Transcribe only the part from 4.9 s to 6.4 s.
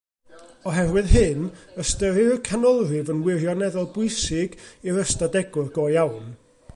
ystadegwr go iawn.